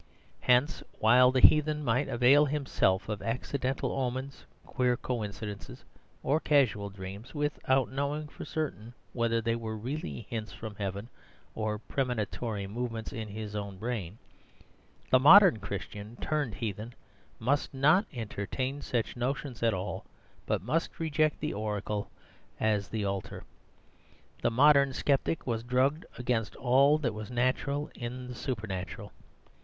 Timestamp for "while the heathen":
0.97-1.83